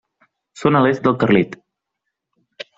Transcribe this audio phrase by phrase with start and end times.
[0.61, 1.55] Són a l'est del Carlit.